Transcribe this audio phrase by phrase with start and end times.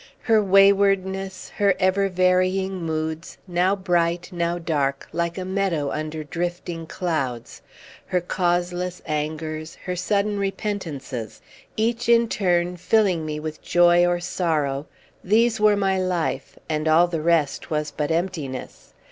[0.23, 6.87] Her waywardness; her ever varying moods, now bright, now dark, like a meadow under drifting
[6.87, 7.61] clouds;
[8.07, 11.39] her causeless angers; her sudden repentances,
[11.77, 14.87] each in turn filling me with joy or sorrow:
[15.23, 18.95] these were my life, and all the rest was but emptiness.